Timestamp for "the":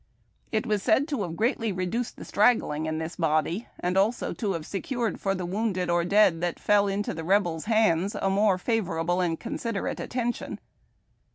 2.17-2.25, 5.35-5.45, 7.13-7.23